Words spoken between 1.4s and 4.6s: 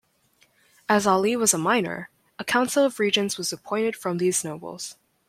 a minor, a council of regents was appointed from these